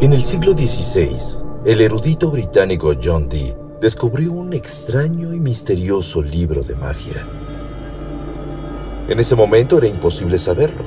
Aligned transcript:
En 0.00 0.14
el 0.14 0.22
siglo 0.22 0.54
XVI, 0.54 1.10
el 1.66 1.82
erudito 1.82 2.30
británico 2.30 2.94
John 3.04 3.28
Dee 3.28 3.54
descubrió 3.82 4.32
un 4.32 4.54
extraño 4.54 5.34
y 5.34 5.40
misterioso 5.40 6.22
libro 6.22 6.62
de 6.62 6.74
magia. 6.74 7.26
En 9.10 9.20
ese 9.20 9.36
momento 9.36 9.76
era 9.76 9.88
imposible 9.88 10.38
saberlo, 10.38 10.84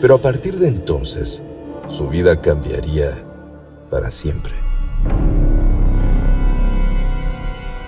pero 0.00 0.16
a 0.16 0.18
partir 0.18 0.58
de 0.58 0.66
entonces, 0.66 1.40
su 1.88 2.08
vida 2.08 2.40
cambiaría 2.40 3.24
para 3.92 4.10
siempre. 4.10 4.54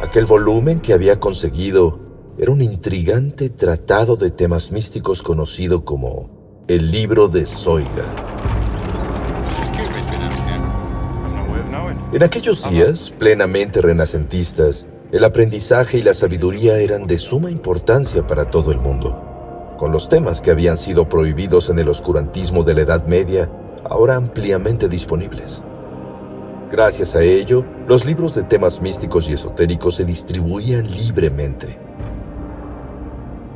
Aquel 0.00 0.24
volumen 0.24 0.78
que 0.78 0.92
había 0.92 1.18
conseguido 1.18 1.98
era 2.38 2.52
un 2.52 2.62
intrigante 2.62 3.50
tratado 3.50 4.14
de 4.14 4.30
temas 4.30 4.70
místicos 4.70 5.20
conocido 5.20 5.84
como 5.84 6.64
el 6.68 6.92
libro 6.92 7.26
de 7.26 7.44
Zoiga. 7.44 8.59
En 12.12 12.24
aquellos 12.24 12.68
días, 12.68 13.12
plenamente 13.20 13.80
renacentistas, 13.80 14.84
el 15.12 15.22
aprendizaje 15.22 15.98
y 15.98 16.02
la 16.02 16.12
sabiduría 16.12 16.78
eran 16.78 17.06
de 17.06 17.20
suma 17.20 17.52
importancia 17.52 18.26
para 18.26 18.50
todo 18.50 18.72
el 18.72 18.78
mundo. 18.78 19.76
Con 19.78 19.92
los 19.92 20.08
temas 20.08 20.40
que 20.40 20.50
habían 20.50 20.76
sido 20.76 21.08
prohibidos 21.08 21.70
en 21.70 21.78
el 21.78 21.88
oscurantismo 21.88 22.64
de 22.64 22.74
la 22.74 22.80
Edad 22.80 23.06
Media, 23.06 23.48
ahora 23.84 24.16
ampliamente 24.16 24.88
disponibles. 24.88 25.62
Gracias 26.68 27.14
a 27.14 27.22
ello, 27.22 27.64
los 27.86 28.04
libros 28.04 28.34
de 28.34 28.42
temas 28.42 28.82
místicos 28.82 29.30
y 29.30 29.34
esotéricos 29.34 29.94
se 29.94 30.04
distribuían 30.04 30.90
libremente. 30.90 31.78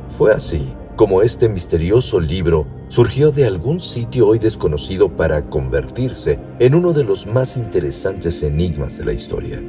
Fue 0.07 0.31
así 0.31 0.73
como 0.95 1.21
este 1.21 1.49
misterioso 1.49 2.21
libro 2.21 2.65
surgió 2.87 3.31
de 3.31 3.45
algún 3.45 3.79
sitio 3.79 4.27
hoy 4.27 4.39
desconocido 4.39 5.09
para 5.09 5.49
convertirse 5.49 6.39
en 6.59 6.75
uno 6.75 6.93
de 6.93 7.03
los 7.03 7.25
más 7.25 7.57
interesantes 7.57 8.43
enigmas 8.43 8.97
de 8.97 9.05
la 9.05 9.13
historia. 9.13 9.61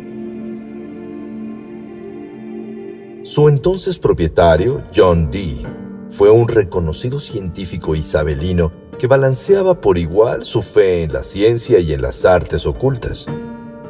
Su 3.25 3.49
entonces 3.49 3.99
propietario, 3.99 4.83
John 4.95 5.31
Dee, 5.31 5.67
fue 6.11 6.31
un 6.31 6.47
reconocido 6.47 7.19
científico 7.19 7.95
isabelino 7.95 8.73
que 8.99 9.07
balanceaba 9.07 9.81
por 9.81 9.99
igual 9.99 10.45
su 10.45 10.63
fe 10.63 11.03
en 11.03 11.13
la 11.13 11.23
ciencia 11.23 11.79
y 11.81 11.93
en 11.93 12.03
las 12.03 12.25
artes 12.25 12.67
ocultas. 12.67 13.27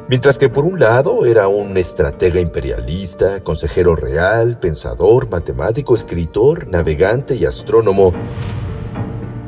Mientras 0.09 0.37
que 0.37 0.49
por 0.49 0.65
un 0.65 0.79
lado 0.79 1.25
era 1.25 1.49
un 1.49 1.75
estratega 1.77 2.39
imperialista, 2.39 3.43
consejero 3.43 3.95
real, 3.95 4.57
pensador, 4.57 5.29
matemático, 5.29 5.95
escritor, 5.95 6.67
navegante 6.67 7.35
y 7.35 7.45
astrónomo, 7.45 8.13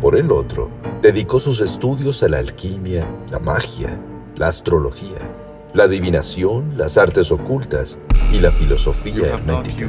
por 0.09 0.17
el 0.17 0.31
otro, 0.31 0.71
dedicó 1.03 1.39
sus 1.39 1.61
estudios 1.61 2.23
a 2.23 2.29
la 2.29 2.39
alquimia, 2.39 3.07
la 3.29 3.37
magia, 3.37 3.95
la 4.37 4.47
astrología, 4.47 5.19
la 5.75 5.83
adivinación, 5.83 6.75
las 6.75 6.97
artes 6.97 7.31
ocultas 7.31 7.99
y 8.33 8.39
la 8.39 8.49
filosofía 8.49 9.27
hermética. 9.35 9.87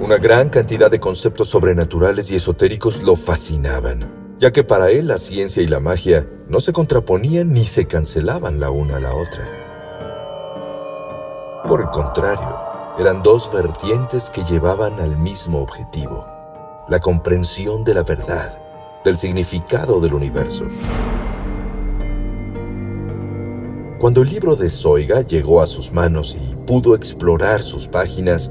Una 0.00 0.16
gran 0.16 0.48
cantidad 0.48 0.90
de 0.90 0.98
conceptos 0.98 1.48
sobrenaturales 1.50 2.28
y 2.32 2.34
esotéricos 2.34 3.04
lo 3.04 3.14
fascinaban 3.14 4.34
ya 4.40 4.50
que 4.50 4.64
para 4.64 4.90
él 4.90 5.06
la 5.06 5.18
ciencia 5.18 5.62
y 5.62 5.68
la 5.68 5.78
magia 5.78 6.26
no 6.48 6.58
se 6.58 6.72
contraponían 6.72 7.52
ni 7.52 7.62
se 7.62 7.86
cancelaban 7.86 8.58
la 8.58 8.70
una 8.70 8.96
a 8.96 9.00
la 9.00 9.14
otra. 9.14 9.46
Por 11.68 11.82
el 11.82 11.90
contrario, 11.90 12.58
eran 12.98 13.22
dos 13.22 13.52
vertientes 13.52 14.30
que 14.30 14.42
llevaban 14.42 14.98
al 14.98 15.16
mismo 15.18 15.60
objetivo, 15.60 16.39
la 16.90 16.98
comprensión 16.98 17.84
de 17.84 17.94
la 17.94 18.02
verdad, 18.02 18.58
del 19.04 19.16
significado 19.16 20.00
del 20.00 20.12
universo. 20.12 20.64
Cuando 24.00 24.22
el 24.22 24.28
libro 24.28 24.56
de 24.56 24.68
Zoiga 24.68 25.20
llegó 25.20 25.62
a 25.62 25.68
sus 25.68 25.92
manos 25.92 26.36
y 26.36 26.56
pudo 26.56 26.96
explorar 26.96 27.62
sus 27.62 27.86
páginas, 27.86 28.50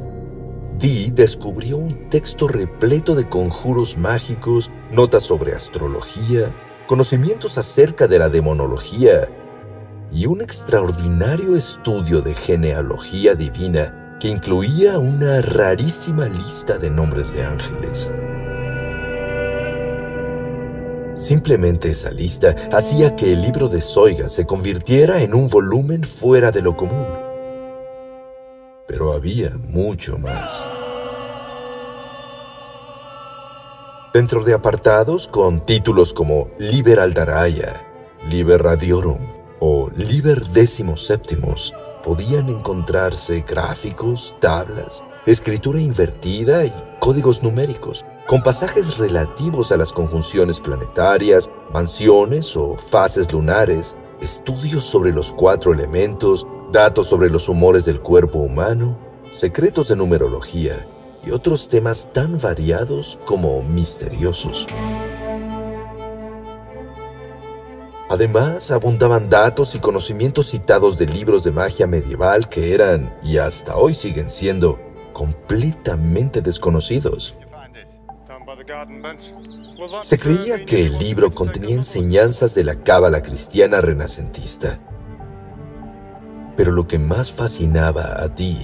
Dee 0.78 1.12
descubrió 1.12 1.76
un 1.76 2.10
texto 2.10 2.48
repleto 2.48 3.14
de 3.14 3.28
conjuros 3.28 3.98
mágicos, 3.98 4.72
notas 4.90 5.26
sobre 5.26 5.54
astrología, 5.54 6.56
conocimientos 6.88 7.58
acerca 7.58 8.08
de 8.08 8.20
la 8.20 8.30
demonología 8.30 9.28
y 10.14 10.28
un 10.28 10.40
extraordinario 10.42 11.58
estudio 11.58 12.22
de 12.22 12.34
genealogía 12.36 13.36
divina 13.36 14.18
que 14.22 14.30
incluía 14.30 14.98
una 14.98 15.42
rarísima 15.42 16.30
lista 16.30 16.78
de 16.78 16.90
nombres 16.90 17.34
de 17.34 17.44
ángeles. 17.44 18.10
Simplemente 21.19 21.90
esa 21.91 22.12
lista 22.12 22.56
hacía 22.72 23.16
que 23.16 23.34
el 23.34 23.41
libro 23.41 23.68
de 23.68 23.81
Zoiga 23.81 24.30
se 24.30 24.46
convirtiera 24.46 25.22
en 25.22 25.34
un 25.34 25.50
volumen 25.50 26.03
fuera 26.03 26.52
de 26.52 26.62
lo 26.62 26.75
común 26.75 27.30
pero 28.90 29.13
había 29.13 29.52
mucho 29.68 30.18
más. 30.18 30.66
Dentro 34.12 34.44
de 34.44 34.56
apartados 34.56 35.28
con 35.28 35.63
títulos 35.63 36.12
como 36.12 36.50
Liber 36.58 37.00
Aldaraya, 37.00 37.85
Liber 38.28 38.63
Radiorum 38.63 39.19
o 39.59 39.91
Liber 39.96 40.44
Décimos 40.47 41.06
Séptimos, 41.06 41.72
podían 42.03 42.50
encontrarse 42.50 43.46
gráficos, 43.47 44.34
tablas, 44.40 45.06
escritura 45.28 45.79
invertida 45.79 46.66
y 46.66 46.74
códigos 47.00 47.44
numéricos, 47.44 48.03
con 48.29 48.44
pasajes 48.44 49.00
relativos 49.00 49.72
a 49.72 49.78
las 49.78 49.91
conjunciones 49.91 50.59
planetarias, 50.59 51.50
mansiones 51.73 52.56
o 52.56 52.78
fases 52.78 53.31
lunares, 53.34 53.97
estudios 54.22 54.84
sobre 54.84 55.12
los 55.12 55.31
cuatro 55.31 55.73
elementos, 55.73 56.45
datos 56.72 57.07
sobre 57.07 57.31
los 57.31 57.50
humores 57.50 57.85
del 57.85 58.01
cuerpo 58.01 58.38
humano, 58.38 59.00
secretos 59.31 59.88
de 59.88 59.95
numerología 59.95 60.88
y 61.25 61.31
otros 61.31 61.69
temas 61.69 62.13
tan 62.13 62.38
variados 62.38 63.17
como 63.25 63.63
misteriosos. 63.63 64.67
Además, 68.11 68.69
abundaban 68.69 69.28
datos 69.28 69.73
y 69.73 69.79
conocimientos 69.79 70.51
citados 70.51 71.00
de 71.00 71.07
libros 71.07 71.44
de 71.44 71.51
magia 71.51 71.88
medieval 71.88 72.47
que 72.47 72.75
eran, 72.75 73.11
y 73.23 73.38
hasta 73.38 73.75
hoy 73.75 73.96
siguen 73.96 74.29
siendo, 74.29 74.79
completamente 75.13 76.44
desconocidos. 76.44 77.34
Se 80.02 80.18
creía 80.18 80.66
que 80.66 80.85
el 80.85 80.97
libro 81.00 81.31
contenía 81.31 81.75
enseñanzas 81.75 82.53
de 82.56 82.63
la 82.63 82.84
cábala 82.84 83.22
cristiana 83.22 83.81
renacentista 83.81 84.80
pero 86.59 86.74
lo 86.74 86.90
que 86.90 87.00
más 87.00 87.31
fascinaba 87.31 88.22
a 88.22 88.35
ti 88.35 88.58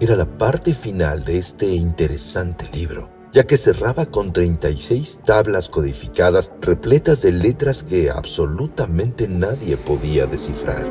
era 0.00 0.16
la 0.16 0.26
parte 0.26 0.74
final 0.74 1.24
de 1.24 1.38
este 1.38 1.66
interesante 1.68 2.68
libro, 2.74 3.08
ya 3.32 3.46
que 3.46 3.56
cerraba 3.56 4.04
con 4.04 4.34
36 4.34 5.20
tablas 5.24 5.70
codificadas 5.70 6.52
repletas 6.60 7.22
de 7.22 7.32
letras 7.32 7.82
que 7.82 8.10
absolutamente 8.10 9.26
nadie 9.28 9.78
podía 9.78 10.26
descifrar. 10.26 10.86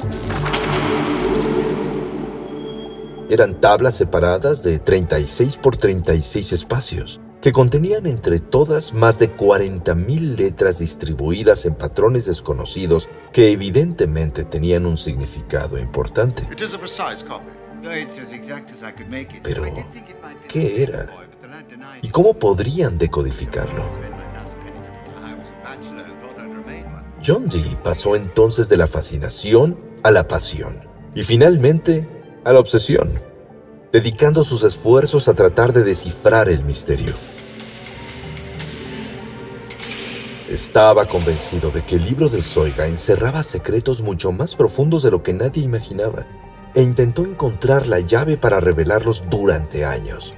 Eran 3.29 3.61
tablas 3.61 3.93
separadas 3.93 4.63
de 4.63 4.79
36 4.79 5.57
por 5.57 5.77
36 5.77 6.53
espacios, 6.53 7.21
que 7.41 7.51
contenían 7.51 8.07
entre 8.07 8.39
todas 8.39 8.93
más 8.93 9.19
de 9.19 9.35
40.000 9.35 10.37
letras 10.37 10.79
distribuidas 10.79 11.65
en 11.65 11.75
patrones 11.75 12.25
desconocidos 12.25 13.09
que 13.31 13.51
evidentemente 13.51 14.43
tenían 14.43 14.85
un 14.85 14.97
significado 14.97 15.77
importante. 15.77 16.47
Pero, 19.43 19.63
¿qué 20.47 20.83
era? 20.83 21.07
¿Y 22.01 22.09
cómo 22.09 22.33
podrían 22.33 22.97
decodificarlo? 22.97 23.83
John 27.25 27.49
Dee 27.49 27.77
pasó 27.83 28.15
entonces 28.15 28.69
de 28.69 28.77
la 28.77 28.87
fascinación 28.87 29.77
a 30.03 30.11
la 30.11 30.27
pasión 30.27 30.81
y 31.15 31.23
finalmente 31.23 32.07
a 32.45 32.53
la 32.53 32.59
obsesión 32.59 33.09
dedicando 33.91 34.43
sus 34.43 34.63
esfuerzos 34.63 35.27
a 35.27 35.33
tratar 35.33 35.73
de 35.73 35.83
descifrar 35.83 36.49
el 36.49 36.63
misterio. 36.63 37.13
Estaba 40.49 41.05
convencido 41.05 41.71
de 41.71 41.83
que 41.83 41.95
el 41.95 42.05
libro 42.05 42.29
de 42.29 42.41
Zoiga 42.41 42.87
encerraba 42.87 43.43
secretos 43.43 44.01
mucho 44.01 44.31
más 44.31 44.55
profundos 44.55 45.03
de 45.03 45.11
lo 45.11 45.21
que 45.21 45.33
nadie 45.33 45.63
imaginaba, 45.63 46.25
e 46.73 46.83
intentó 46.83 47.23
encontrar 47.23 47.87
la 47.87 47.99
llave 47.99 48.37
para 48.37 48.59
revelarlos 48.59 49.23
durante 49.29 49.83
años. 49.83 50.33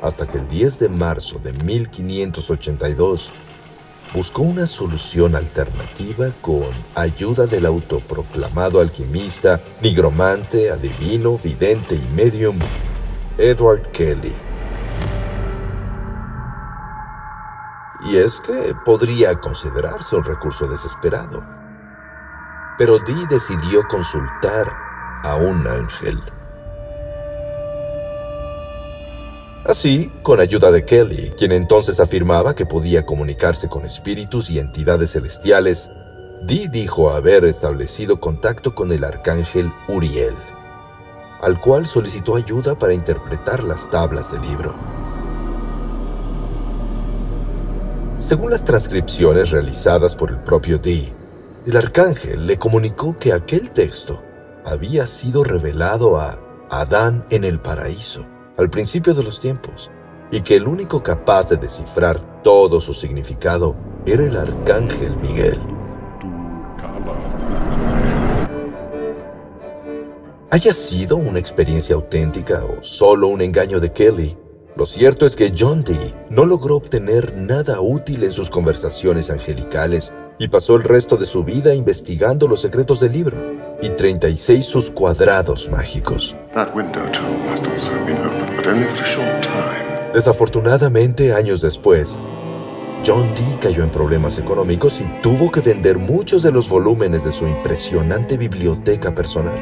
Hasta 0.00 0.26
que 0.26 0.38
el 0.38 0.48
10 0.48 0.78
de 0.78 0.88
marzo 0.88 1.38
de 1.38 1.52
1582 1.52 3.30
buscó 4.14 4.42
una 4.42 4.64
solución 4.66 5.34
alternativa 5.34 6.30
con 6.40 6.68
ayuda 6.94 7.46
del 7.46 7.66
autoproclamado 7.66 8.80
alquimista, 8.80 9.60
nigromante, 9.82 10.70
adivino, 10.70 11.36
vidente 11.36 11.96
y 11.96 12.14
medium 12.14 12.56
Edward 13.36 13.90
Kelly. 13.90 14.32
Y 18.06 18.16
es 18.18 18.40
que 18.40 18.74
podría 18.84 19.34
considerarse 19.40 20.14
un 20.14 20.22
recurso 20.22 20.68
desesperado. 20.68 21.44
Pero 22.78 23.00
Dee 23.00 23.26
decidió 23.28 23.82
consultar 23.88 24.72
a 25.24 25.36
un 25.36 25.66
ángel. 25.66 26.22
Así, 29.64 30.12
con 30.22 30.40
ayuda 30.40 30.70
de 30.70 30.84
Kelly, 30.84 31.30
quien 31.38 31.50
entonces 31.50 31.98
afirmaba 31.98 32.54
que 32.54 32.66
podía 32.66 33.06
comunicarse 33.06 33.66
con 33.66 33.86
espíritus 33.86 34.50
y 34.50 34.58
entidades 34.58 35.12
celestiales, 35.12 35.90
Dee 36.42 36.68
dijo 36.68 37.08
haber 37.08 37.46
establecido 37.46 38.20
contacto 38.20 38.74
con 38.74 38.92
el 38.92 39.04
arcángel 39.04 39.72
Uriel, 39.88 40.34
al 41.40 41.58
cual 41.62 41.86
solicitó 41.86 42.36
ayuda 42.36 42.78
para 42.78 42.92
interpretar 42.92 43.64
las 43.64 43.88
tablas 43.88 44.32
del 44.32 44.42
libro. 44.42 44.74
Según 48.18 48.50
las 48.50 48.64
transcripciones 48.64 49.50
realizadas 49.50 50.14
por 50.14 50.28
el 50.28 50.40
propio 50.40 50.76
Dee, 50.76 51.10
el 51.66 51.74
arcángel 51.78 52.46
le 52.46 52.58
comunicó 52.58 53.18
que 53.18 53.32
aquel 53.32 53.70
texto 53.70 54.22
había 54.66 55.06
sido 55.06 55.42
revelado 55.42 56.18
a 56.18 56.38
Adán 56.68 57.24
en 57.30 57.44
el 57.44 57.60
paraíso 57.60 58.26
al 58.56 58.70
principio 58.70 59.14
de 59.14 59.22
los 59.22 59.40
tiempos, 59.40 59.90
y 60.30 60.40
que 60.40 60.56
el 60.56 60.66
único 60.66 61.02
capaz 61.02 61.48
de 61.48 61.56
descifrar 61.56 62.42
todo 62.42 62.80
su 62.80 62.94
significado 62.94 63.76
era 64.06 64.24
el 64.24 64.36
arcángel 64.36 65.16
Miguel. 65.16 65.60
Haya 70.50 70.72
sido 70.72 71.16
una 71.16 71.40
experiencia 71.40 71.96
auténtica 71.96 72.64
o 72.64 72.82
solo 72.82 73.26
un 73.28 73.40
engaño 73.40 73.80
de 73.80 73.92
Kelly, 73.92 74.36
lo 74.76 74.86
cierto 74.86 75.24
es 75.24 75.36
que 75.36 75.52
John 75.56 75.84
Dee 75.84 76.14
no 76.30 76.46
logró 76.46 76.76
obtener 76.76 77.36
nada 77.36 77.80
útil 77.80 78.24
en 78.24 78.32
sus 78.32 78.50
conversaciones 78.50 79.30
angelicales 79.30 80.12
y 80.38 80.48
pasó 80.48 80.74
el 80.74 80.82
resto 80.82 81.16
de 81.16 81.26
su 81.26 81.44
vida 81.44 81.74
investigando 81.74 82.48
los 82.48 82.60
secretos 82.60 82.98
del 82.98 83.12
libro 83.12 83.36
y 83.80 83.90
36 83.90 84.64
sus 84.64 84.90
cuadrados 84.90 85.68
mágicos. 85.70 86.34
Desafortunadamente, 90.14 91.34
años 91.34 91.60
después, 91.60 92.20
John 93.04 93.34
Dee 93.34 93.58
cayó 93.60 93.82
en 93.82 93.90
problemas 93.90 94.38
económicos 94.38 95.00
y 95.00 95.20
tuvo 95.20 95.50
que 95.50 95.60
vender 95.60 95.98
muchos 95.98 96.44
de 96.44 96.52
los 96.52 96.68
volúmenes 96.68 97.24
de 97.24 97.32
su 97.32 97.46
impresionante 97.46 98.36
biblioteca 98.38 99.12
personal. 99.12 99.60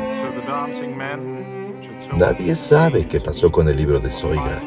Nadie 2.18 2.54
sabe 2.54 3.08
qué 3.08 3.20
pasó 3.20 3.50
con 3.50 3.68
el 3.68 3.76
libro 3.76 3.98
de 3.98 4.10
Zoiga. 4.10 4.62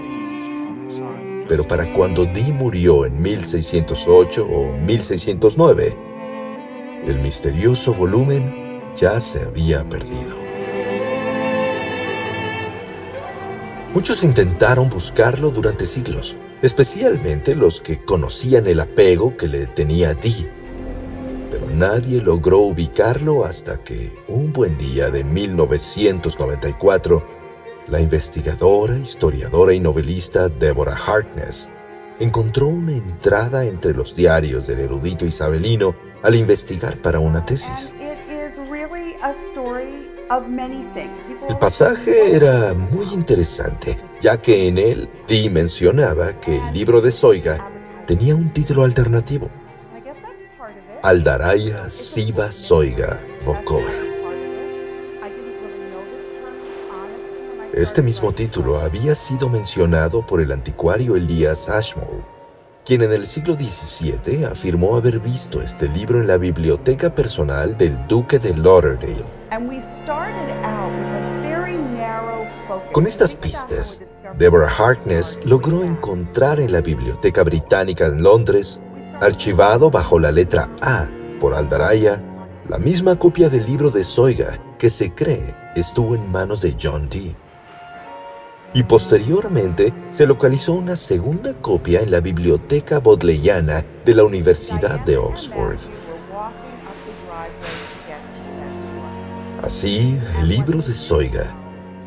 Pero 1.48 1.68
para 1.68 1.94
cuando 1.94 2.26
Dee 2.26 2.52
murió 2.52 3.06
en 3.06 3.22
1608 3.22 4.48
o 4.48 4.72
1609, 4.80 5.96
el 7.08 7.20
misterioso 7.20 7.94
volumen 7.94 8.82
ya 8.96 9.20
se 9.20 9.44
había 9.44 9.88
perdido. 9.88 10.45
Muchos 13.96 14.24
intentaron 14.24 14.90
buscarlo 14.90 15.52
durante 15.52 15.86
siglos, 15.86 16.36
especialmente 16.62 17.56
los 17.56 17.80
que 17.80 18.04
conocían 18.04 18.68
el 18.68 18.82
apego 18.82 19.38
que 19.38 19.48
le 19.48 19.68
tenía 19.68 20.10
a 20.10 20.16
Dee. 20.16 20.52
Pero 21.50 21.70
nadie 21.70 22.22
logró 22.22 22.60
ubicarlo 22.60 23.46
hasta 23.46 23.82
que, 23.82 24.14
un 24.28 24.52
buen 24.52 24.78
día 24.78 25.10
de 25.12 25.24
1994, 25.24 27.26
la 27.88 28.02
investigadora, 28.02 28.98
historiadora 28.98 29.74
y 29.74 29.80
novelista 29.80 30.50
Deborah 30.50 30.98
Harkness 30.98 31.72
encontró 32.20 32.68
una 32.68 32.98
entrada 32.98 33.64
entre 33.64 33.94
los 33.94 34.14
diarios 34.14 34.68
del 34.68 34.80
erudito 34.80 35.26
isabelino 35.26 35.96
al 36.22 36.36
investigar 36.36 37.02
para 37.02 37.20
una 37.20 37.46
tesis. 37.46 37.94
El 41.48 41.58
pasaje 41.60 42.36
era 42.36 42.74
muy 42.74 43.06
interesante, 43.14 43.96
ya 44.22 44.42
que 44.42 44.68
en 44.68 44.80
él 44.80 45.10
Dee 45.28 45.52
mencionaba 45.52 46.40
que 46.40 46.58
el 46.58 46.74
libro 46.74 47.00
de 47.00 47.12
Zoiga 47.12 47.70
tenía 48.08 48.34
un 48.36 48.52
título 48.52 48.84
alternativo. 48.84 49.50
Aldaraya 51.04 51.92
Siva 51.92 52.52
Zoiga 52.52 53.22
Vokor. 53.46 53.84
Este 57.74 58.02
mismo 58.02 58.32
título 58.34 58.80
había 58.80 59.14
sido 59.14 59.48
mencionado 59.48 60.26
por 60.26 60.42
el 60.42 60.52
anticuario 60.52 61.16
Elias 61.16 61.70
Ashmole, 61.70 62.24
quien 62.84 63.04
en 63.04 63.12
el 63.12 63.28
siglo 63.28 63.54
XVII 63.54 64.46
afirmó 64.46 64.96
haber 64.96 65.20
visto 65.20 65.62
este 65.62 65.88
libro 65.88 66.20
en 66.20 66.28
la 66.28 66.38
biblioteca 66.38 67.14
personal 67.14 67.78
del 67.78 68.08
duque 68.08 68.40
de 68.40 68.56
Lauderdale. 68.56 69.35
Con 72.92 73.08
estas 73.08 73.34
pistas, 73.34 74.02
Deborah 74.38 74.70
Harkness 74.70 75.40
logró 75.46 75.84
encontrar 75.84 76.60
en 76.60 76.72
la 76.72 76.82
Biblioteca 76.82 77.44
Británica 77.44 78.06
en 78.06 78.24
Londres, 78.24 78.80
archivado 79.22 79.90
bajo 79.92 80.20
la 80.20 80.32
letra 80.32 80.70
A 80.82 81.08
por 81.40 81.54
Aldaraya, 81.54 82.22
la 82.68 82.78
misma 82.80 83.18
copia 83.18 83.50
del 83.50 83.66
libro 83.66 83.92
de 83.92 84.04
Zoiga 84.04 84.60
que 84.78 84.90
se 84.90 85.14
cree 85.14 85.56
estuvo 85.76 86.16
en 86.16 86.32
manos 86.32 86.62
de 86.62 86.76
John 86.82 87.10
Dee. 87.10 87.36
Y 88.74 88.84
posteriormente 88.84 89.94
se 90.12 90.28
localizó 90.28 90.74
una 90.74 90.96
segunda 90.96 91.54
copia 91.54 92.02
en 92.02 92.12
la 92.12 92.20
Biblioteca 92.20 93.00
Bodleiana 93.00 93.86
de 94.04 94.16
la 94.16 94.26
Universidad 94.26 95.00
de 95.06 95.18
Oxford. 95.18 95.78
Así, 99.66 100.18
el 100.40 100.48
libro 100.48 100.80
de 100.80 100.94
Zoiga 100.94 101.54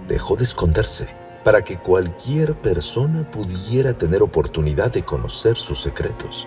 dejó 0.07 0.37
de 0.37 0.45
esconderse 0.45 1.09
para 1.43 1.63
que 1.63 1.77
cualquier 1.77 2.55
persona 2.55 3.29
pudiera 3.29 3.99
tener 3.99 4.23
oportunidad 4.23 4.93
de 4.93 5.03
conocer 5.03 5.57
sus 5.57 5.81
secretos. 5.81 6.47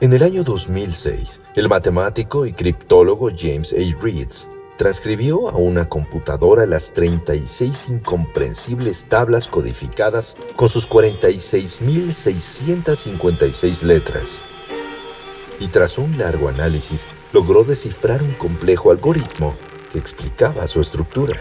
En 0.00 0.12
el 0.12 0.24
año 0.24 0.42
2006, 0.42 1.42
el 1.54 1.68
matemático 1.68 2.46
y 2.46 2.52
criptólogo 2.52 3.30
James 3.30 3.72
A. 3.74 3.76
Reeds 4.02 4.48
transcribió 4.76 5.48
a 5.50 5.56
una 5.56 5.88
computadora 5.88 6.66
las 6.66 6.92
36 6.92 7.90
incomprensibles 7.90 9.06
tablas 9.08 9.46
codificadas 9.46 10.36
con 10.56 10.68
sus 10.68 10.90
46.656 10.90 13.82
letras. 13.84 14.42
Y 15.60 15.68
tras 15.68 15.98
un 15.98 16.18
largo 16.18 16.48
análisis, 16.48 17.06
logró 17.32 17.62
descifrar 17.62 18.22
un 18.22 18.32
complejo 18.32 18.90
algoritmo 18.90 19.54
que 19.92 19.98
explicaba 19.98 20.66
su 20.66 20.80
estructura. 20.80 21.38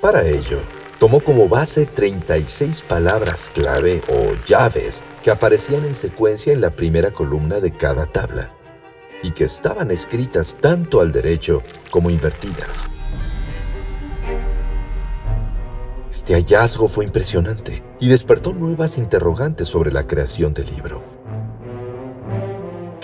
Para 0.00 0.26
ello, 0.26 0.58
tomó 0.98 1.20
como 1.20 1.48
base 1.48 1.86
36 1.86 2.82
palabras 2.82 3.50
clave 3.52 4.00
o 4.08 4.34
llaves 4.46 5.04
que 5.22 5.30
aparecían 5.30 5.84
en 5.84 5.94
secuencia 5.94 6.52
en 6.52 6.60
la 6.60 6.70
primera 6.70 7.10
columna 7.10 7.60
de 7.60 7.72
cada 7.72 8.06
tabla 8.06 8.52
y 9.22 9.32
que 9.32 9.44
estaban 9.44 9.90
escritas 9.90 10.56
tanto 10.60 11.00
al 11.00 11.12
derecho 11.12 11.62
como 11.90 12.10
invertidas. 12.10 12.88
Este 16.10 16.34
hallazgo 16.34 16.88
fue 16.88 17.04
impresionante 17.04 17.82
y 18.00 18.08
despertó 18.08 18.52
nuevas 18.54 18.96
interrogantes 18.96 19.68
sobre 19.68 19.92
la 19.92 20.06
creación 20.06 20.54
del 20.54 20.66
libro. 20.66 21.15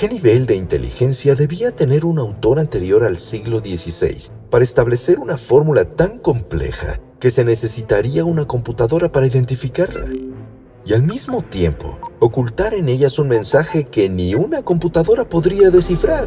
¿Qué 0.02 0.08
nivel 0.08 0.46
de 0.46 0.56
inteligencia 0.56 1.36
debía 1.36 1.70
tener 1.70 2.04
un 2.04 2.18
autor 2.18 2.58
anterior 2.58 3.04
al 3.04 3.16
siglo 3.16 3.60
XVI 3.60 4.32
para 4.50 4.64
establecer 4.64 5.20
una 5.20 5.36
fórmula 5.36 5.84
tan 5.84 6.18
compleja 6.18 6.98
que 7.20 7.30
se 7.30 7.44
necesitaría 7.44 8.24
una 8.24 8.44
computadora 8.44 9.12
para 9.12 9.28
identificarla? 9.28 10.06
y 10.84 10.92
al 10.92 11.04
mismo 11.04 11.42
tiempo 11.42 12.00
ocultar 12.18 12.74
en 12.74 12.88
ellas 12.88 13.20
un 13.20 13.28
mensaje 13.28 13.84
que 13.84 14.08
ni 14.08 14.34
una 14.34 14.62
computadora 14.62 15.28
podría 15.28 15.70
descifrar. 15.70 16.26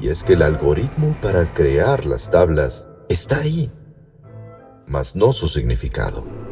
Y 0.00 0.06
es 0.06 0.22
que 0.22 0.34
el 0.34 0.42
algoritmo 0.42 1.16
para 1.20 1.52
crear 1.52 2.06
las 2.06 2.30
tablas 2.30 2.86
está 3.08 3.38
ahí, 3.38 3.72
mas 4.86 5.16
no 5.16 5.32
su 5.32 5.48
significado. 5.48 6.43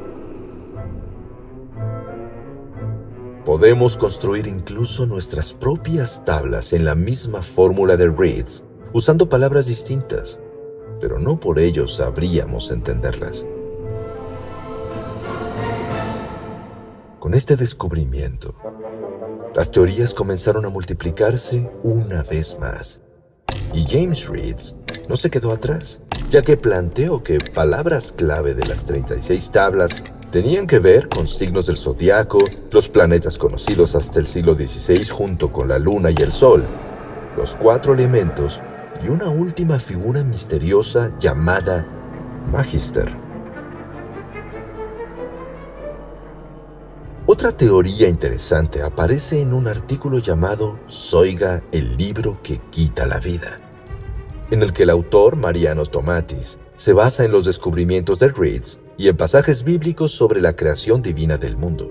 Podemos 3.45 3.97
construir 3.97 4.47
incluso 4.47 5.05
nuestras 5.05 5.53
propias 5.53 6.25
tablas 6.25 6.73
en 6.73 6.85
la 6.85 6.95
misma 6.95 7.43
fórmula 7.43 7.97
de 7.97 8.09
Reeds, 8.09 8.63
usando 8.93 9.29
palabras 9.29 9.67
distintas, 9.67 10.39
pero 11.01 11.19
no 11.19 11.41
por 11.41 11.59
ello 11.59 11.89
sabríamos 11.89 12.71
entenderlas. 12.71 13.45
Con 17.19 17.35
este 17.35 17.57
descubrimiento, 17.57 18.55
las 19.57 19.73
teorías 19.73 20.15
comenzaron 20.15 20.65
a 20.65 20.69
multiplicarse 20.69 21.69
una 21.83 22.23
vez 22.23 22.57
más. 22.61 23.01
Y 23.75 23.85
James 23.85 24.29
Reeds 24.29 24.77
no 25.09 25.17
se 25.17 25.31
quedó 25.31 25.51
atrás, 25.51 26.01
ya 26.31 26.43
que 26.43 26.57
planteó 26.57 27.25
que 27.25 27.39
palabras 27.41 28.13
clave 28.13 28.55
de 28.55 28.67
las 28.69 28.87
36 28.87 29.51
tablas 29.51 30.01
tenían 30.33 30.67
que 30.67 30.79
ver 30.79 31.11
con 31.11 31.29
signos 31.29 31.67
del 31.67 31.77
zodiaco, 31.77 32.39
los 32.73 32.89
planetas 32.89 33.37
conocidos 33.37 33.95
hasta 33.95 34.19
el 34.19 34.27
siglo 34.27 34.55
XVI 34.55 35.07
junto 35.07 35.53
con 35.53 35.69
la 35.69 35.79
luna 35.79 36.11
y 36.11 36.15
el 36.23 36.33
sol, 36.33 36.65
los 37.37 37.55
cuatro 37.55 37.93
elementos 37.93 38.59
y 39.05 39.09
una 39.09 39.29
última 39.29 39.79
figura 39.79 40.25
misteriosa 40.25 41.13
llamada 41.19 41.87
Magister. 42.51 43.15
Otra 47.27 47.53
teoría 47.53 48.09
interesante 48.09 48.83
aparece 48.83 49.43
en 49.43 49.53
un 49.53 49.69
artículo 49.69 50.19
llamado 50.19 50.79
Soiga, 50.87 51.63
el 51.73 51.99
libro 51.99 52.41
que 52.43 52.59
quita 52.71 53.05
la 53.05 53.19
vida, 53.19 53.61
en 54.51 54.63
el 54.63 54.73
que 54.73 54.85
el 54.85 54.91
autor 54.91 55.37
Mariano 55.37 55.85
Tomatis 55.85 56.59
se 56.75 56.95
basa 56.95 57.23
en 57.23 57.33
los 57.33 57.45
descubrimientos 57.45 58.19
de 58.19 58.29
Reeds 58.29 58.81
y 59.03 59.09
en 59.09 59.17
pasajes 59.17 59.65
bíblicos 59.65 60.13
sobre 60.13 60.41
la 60.41 60.55
creación 60.55 61.03
divina 61.03 61.37
del 61.37 61.57
mundo, 61.57 61.91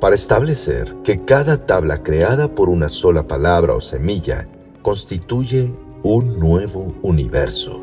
para 0.00 0.14
establecer 0.14 0.94
que 1.02 1.24
cada 1.24 1.66
tabla 1.66 2.04
creada 2.04 2.54
por 2.54 2.68
una 2.68 2.88
sola 2.88 3.26
palabra 3.26 3.74
o 3.74 3.80
semilla 3.80 4.46
constituye 4.80 5.74
un 6.04 6.38
nuevo 6.38 6.94
universo. 7.02 7.82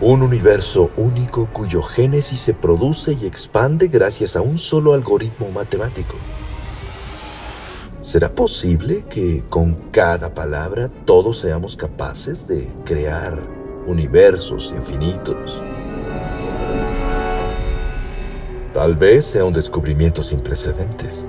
Un 0.00 0.22
universo 0.22 0.90
único 0.96 1.48
cuyo 1.52 1.80
génesis 1.80 2.40
se 2.40 2.54
produce 2.54 3.12
y 3.12 3.26
expande 3.26 3.86
gracias 3.86 4.34
a 4.34 4.40
un 4.40 4.58
solo 4.58 4.94
algoritmo 4.94 5.48
matemático. 5.52 6.16
¿Será 8.00 8.34
posible 8.34 9.04
que 9.08 9.44
con 9.48 9.74
cada 9.92 10.34
palabra 10.34 10.88
todos 11.04 11.38
seamos 11.38 11.76
capaces 11.76 12.48
de 12.48 12.68
crear 12.84 13.57
universos 13.88 14.72
infinitos? 14.76 15.62
Tal 18.72 18.96
vez 18.96 19.24
sea 19.24 19.44
un 19.44 19.52
descubrimiento 19.52 20.22
sin 20.22 20.40
precedentes. 20.40 21.26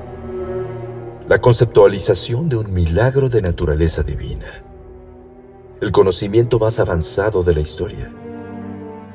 La 1.28 1.40
conceptualización 1.40 2.50
de 2.50 2.58
un 2.58 2.74
milagro 2.74 3.30
de 3.30 3.42
naturaleza 3.42 4.04
divina. 4.04 4.64
El 5.82 5.92
conocimiento 5.92 6.60
más 6.60 6.80
avanzado 6.80 7.44
de 7.44 7.56
la 7.56 7.62
historia 7.62 8.14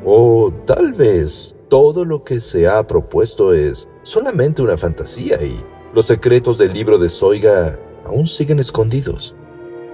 o 0.04 0.52
tal 0.66 0.92
vez 0.92 1.56
todo 1.68 2.04
lo 2.04 2.24
que 2.24 2.40
se 2.40 2.68
ha 2.68 2.86
propuesto 2.86 3.54
es 3.54 3.88
solamente 4.02 4.60
una 4.62 4.76
fantasía 4.76 5.42
y 5.42 5.56
los 5.94 6.06
secretos 6.06 6.58
del 6.58 6.74
libro 6.74 6.98
de 6.98 7.08
Soiga 7.08 7.78
aún 8.04 8.26
siguen 8.26 8.58
escondidos, 8.58 9.34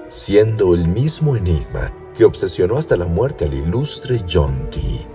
siendo 0.08 0.74
el 0.74 0.88
mismo 0.88 1.36
enigma 1.36 1.92
que 2.16 2.24
obsesionó 2.24 2.76
hasta 2.76 2.96
la 2.96 3.06
muerte 3.06 3.44
al 3.44 3.54
ilustre 3.54 4.24
John 4.30 4.68
Dee. 4.70 5.06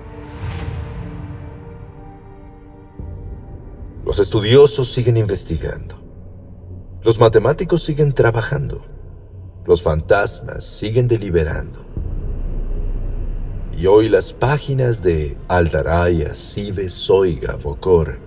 Los 4.06 4.20
estudiosos 4.20 4.92
siguen 4.92 5.18
investigando. 5.18 5.96
Los 7.04 7.20
matemáticos 7.20 7.84
siguen 7.84 8.14
trabajando. 8.14 8.86
Los 9.66 9.82
fantasmas 9.82 10.64
siguen 10.64 11.08
deliberando. 11.08 11.86
Y 13.78 13.88
hoy 13.88 14.10
las 14.10 14.32
páginas 14.32 15.04
de 15.04 15.38
Aldaraya, 15.48 16.34
Sive, 16.34 16.88
Soiga, 16.90 17.56
Vocor 17.56 18.20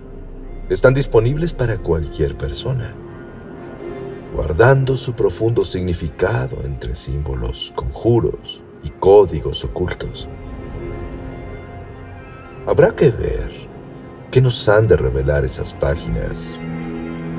están 0.69 0.93
disponibles 0.93 1.53
para 1.53 1.79
cualquier 1.79 2.37
persona, 2.37 2.93
guardando 4.33 4.95
su 4.95 5.13
profundo 5.13 5.65
significado 5.65 6.61
entre 6.63 6.95
símbolos, 6.95 7.73
conjuros 7.75 8.61
y 8.83 8.89
códigos 8.89 9.63
ocultos. 9.65 10.27
Habrá 12.67 12.95
que 12.95 13.09
ver 13.09 13.51
qué 14.31 14.41
nos 14.41 14.69
han 14.69 14.87
de 14.87 14.95
revelar 14.95 15.43
esas 15.43 15.73
páginas 15.73 16.59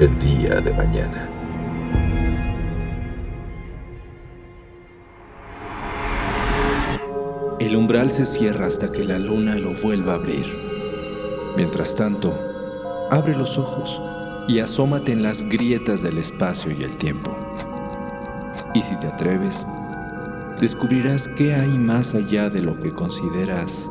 el 0.00 0.18
día 0.18 0.60
de 0.60 0.72
mañana. 0.72 1.28
El 7.60 7.76
umbral 7.76 8.10
se 8.10 8.24
cierra 8.24 8.66
hasta 8.66 8.90
que 8.90 9.04
la 9.04 9.18
luna 9.18 9.54
lo 9.56 9.74
vuelva 9.74 10.12
a 10.12 10.16
abrir. 10.16 10.46
Mientras 11.56 11.94
tanto, 11.94 12.34
abre 13.10 13.36
los 13.36 13.58
ojos 13.58 14.00
y 14.50 14.58
asómate 14.58 15.12
en 15.12 15.22
las 15.22 15.44
grietas 15.44 16.02
del 16.02 16.18
espacio 16.18 16.72
y 16.72 16.82
el 16.82 16.96
tiempo. 16.96 17.30
Y 18.74 18.82
si 18.82 18.98
te 18.98 19.06
atreves, 19.06 19.64
descubrirás 20.60 21.28
qué 21.28 21.54
hay 21.54 21.68
más 21.68 22.16
allá 22.16 22.50
de 22.50 22.60
lo 22.60 22.80
que 22.80 22.92
consideras 22.92 23.88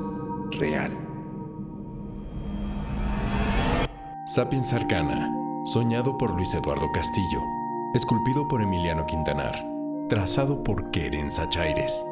real. 0.51 0.91
Sapiens 4.25 4.73
Arcana, 4.73 5.33
soñado 5.63 6.17
por 6.17 6.35
Luis 6.35 6.53
Eduardo 6.53 6.91
Castillo, 6.93 7.39
esculpido 7.93 8.45
por 8.49 8.61
Emiliano 8.61 9.05
Quintanar, 9.05 9.55
trazado 10.09 10.61
por 10.61 10.91
Keren 10.91 11.31
Sachaires. 11.31 12.03